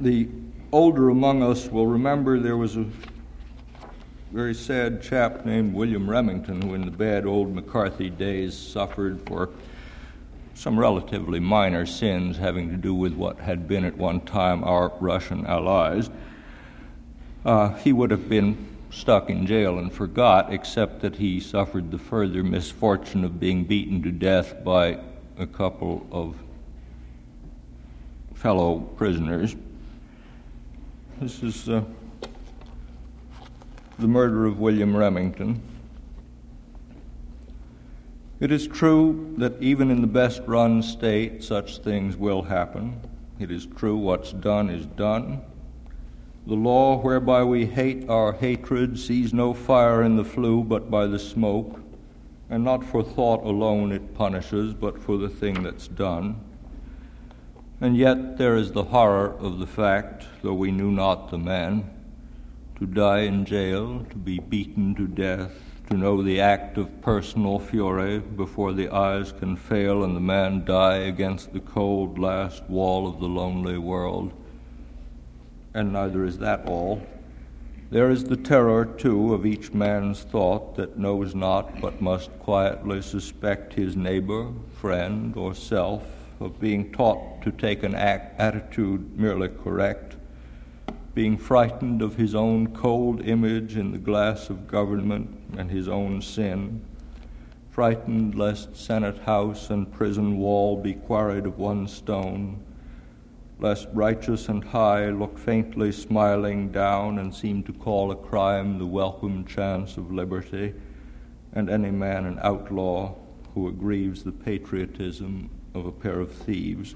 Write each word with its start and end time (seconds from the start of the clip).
the 0.00 0.28
older 0.72 1.08
among 1.08 1.42
us 1.42 1.68
will 1.68 1.86
remember 1.86 2.38
there 2.38 2.56
was 2.56 2.76
a 2.76 2.86
very 4.32 4.54
sad 4.54 5.00
chap 5.00 5.46
named 5.46 5.72
William 5.72 6.10
Remington 6.10 6.60
who, 6.60 6.74
in 6.74 6.84
the 6.84 6.90
bad 6.90 7.24
old 7.24 7.54
McCarthy 7.54 8.10
days, 8.10 8.56
suffered 8.56 9.20
for 9.26 9.50
some 10.54 10.78
relatively 10.78 11.38
minor 11.38 11.86
sins 11.86 12.36
having 12.36 12.70
to 12.70 12.76
do 12.76 12.94
with 12.94 13.12
what 13.14 13.38
had 13.38 13.68
been 13.68 13.84
at 13.84 13.96
one 13.96 14.20
time 14.20 14.64
our 14.64 14.92
Russian 15.00 15.46
allies. 15.46 16.10
Uh, 17.44 17.74
he 17.74 17.92
would 17.92 18.10
have 18.10 18.28
been 18.28 18.68
stuck 18.90 19.30
in 19.30 19.46
jail 19.46 19.78
and 19.78 19.92
forgot, 19.92 20.52
except 20.52 21.00
that 21.00 21.16
he 21.16 21.38
suffered 21.38 21.90
the 21.90 21.98
further 21.98 22.42
misfortune 22.42 23.24
of 23.24 23.38
being 23.38 23.64
beaten 23.64 24.02
to 24.02 24.10
death 24.10 24.64
by 24.64 24.98
a 25.38 25.46
couple 25.46 26.06
of 26.10 26.36
fellow 28.34 28.80
prisoners. 28.96 29.54
This 31.24 31.42
is 31.42 31.70
uh, 31.70 31.82
the 33.98 34.06
murder 34.06 34.44
of 34.44 34.60
William 34.60 34.94
Remington. 34.94 35.62
It 38.40 38.52
is 38.52 38.66
true 38.66 39.34
that 39.38 39.54
even 39.58 39.90
in 39.90 40.02
the 40.02 40.06
best 40.06 40.42
run 40.44 40.82
state, 40.82 41.42
such 41.42 41.78
things 41.78 42.14
will 42.18 42.42
happen. 42.42 43.00
It 43.38 43.50
is 43.50 43.64
true 43.64 43.96
what's 43.96 44.32
done 44.32 44.68
is 44.68 44.84
done. 44.84 45.40
The 46.46 46.56
law 46.56 46.98
whereby 46.98 47.42
we 47.42 47.64
hate 47.64 48.06
our 48.10 48.34
hatred 48.34 48.98
sees 48.98 49.32
no 49.32 49.54
fire 49.54 50.02
in 50.02 50.16
the 50.16 50.24
flue 50.24 50.62
but 50.62 50.90
by 50.90 51.06
the 51.06 51.18
smoke, 51.18 51.80
and 52.50 52.62
not 52.62 52.84
for 52.84 53.02
thought 53.02 53.42
alone 53.44 53.92
it 53.92 54.12
punishes, 54.12 54.74
but 54.74 55.02
for 55.02 55.16
the 55.16 55.30
thing 55.30 55.62
that's 55.62 55.88
done. 55.88 56.38
And 57.80 57.96
yet 57.96 58.38
there 58.38 58.56
is 58.56 58.72
the 58.72 58.84
horror 58.84 59.34
of 59.38 59.58
the 59.58 59.66
fact, 59.66 60.24
though 60.42 60.54
we 60.54 60.70
knew 60.70 60.92
not 60.92 61.30
the 61.30 61.38
man, 61.38 61.90
to 62.78 62.86
die 62.86 63.20
in 63.20 63.44
jail, 63.44 64.06
to 64.10 64.16
be 64.16 64.38
beaten 64.38 64.94
to 64.94 65.08
death, 65.08 65.52
to 65.90 65.96
know 65.96 66.22
the 66.22 66.40
act 66.40 66.78
of 66.78 67.02
personal 67.02 67.58
fury 67.58 68.18
before 68.18 68.72
the 68.72 68.88
eyes 68.88 69.32
can 69.32 69.56
fail 69.56 70.04
and 70.04 70.16
the 70.16 70.20
man 70.20 70.64
die 70.64 70.98
against 70.98 71.52
the 71.52 71.60
cold 71.60 72.18
last 72.18 72.62
wall 72.70 73.08
of 73.08 73.20
the 73.20 73.26
lonely 73.26 73.76
world. 73.76 74.32
And 75.74 75.92
neither 75.92 76.24
is 76.24 76.38
that 76.38 76.66
all. 76.66 77.04
There 77.90 78.10
is 78.10 78.24
the 78.24 78.36
terror, 78.36 78.84
too, 78.84 79.34
of 79.34 79.44
each 79.44 79.72
man's 79.72 80.22
thought 80.22 80.76
that 80.76 80.98
knows 80.98 81.34
not 81.34 81.80
but 81.80 82.00
must 82.00 82.30
quietly 82.38 83.02
suspect 83.02 83.74
his 83.74 83.96
neighbor, 83.96 84.52
friend, 84.80 85.36
or 85.36 85.54
self 85.54 86.23
of 86.40 86.60
being 86.60 86.92
taught 86.92 87.42
to 87.42 87.52
take 87.52 87.82
an 87.82 87.94
act, 87.94 88.38
attitude 88.40 89.18
merely 89.18 89.48
correct, 89.48 90.16
being 91.14 91.38
frightened 91.38 92.02
of 92.02 92.16
his 92.16 92.34
own 92.34 92.66
cold 92.74 93.24
image 93.26 93.76
in 93.76 93.92
the 93.92 93.98
glass 93.98 94.50
of 94.50 94.66
government 94.66 95.30
and 95.56 95.70
his 95.70 95.88
own 95.88 96.20
sin, 96.20 96.84
frightened 97.70 98.34
lest 98.34 98.76
Senate 98.76 99.18
house 99.20 99.70
and 99.70 99.92
prison 99.92 100.38
wall 100.38 100.76
be 100.76 100.94
quarried 100.94 101.46
of 101.46 101.58
one 101.58 101.86
stone, 101.86 102.60
lest 103.60 103.86
righteous 103.92 104.48
and 104.48 104.64
high 104.64 105.08
look 105.10 105.38
faintly 105.38 105.92
smiling 105.92 106.70
down 106.70 107.18
and 107.18 107.34
seem 107.34 107.62
to 107.62 107.72
call 107.72 108.10
a 108.10 108.16
crime 108.16 108.78
the 108.78 108.86
welcome 108.86 109.44
chance 109.44 109.96
of 109.96 110.12
liberty, 110.12 110.74
and 111.52 111.70
any 111.70 111.90
man 111.90 112.24
an 112.26 112.38
outlaw 112.42 113.14
who 113.54 113.68
aggrieves 113.68 114.24
the 114.24 114.32
patriotism 114.32 115.48
of 115.74 115.86
a 115.86 115.92
pair 115.92 116.20
of 116.20 116.32
thieves. 116.32 116.94